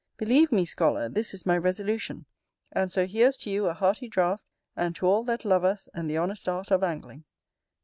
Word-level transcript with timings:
Believe 0.17 0.51
me, 0.51 0.65
scholar, 0.65 1.07
this 1.09 1.31
is 1.31 1.45
my 1.45 1.55
resolution; 1.55 2.25
and 2.71 2.91
so 2.91 3.05
here's 3.05 3.37
to 3.37 3.51
you 3.51 3.67
a 3.67 3.75
hearty 3.75 4.07
draught, 4.07 4.47
and 4.75 4.95
to 4.95 5.05
all 5.05 5.23
that 5.25 5.45
love 5.45 5.63
us 5.63 5.87
and 5.93 6.09
the 6.09 6.17
honest 6.17 6.49
art 6.49 6.71
of 6.71 6.81
Angling. 6.81 7.23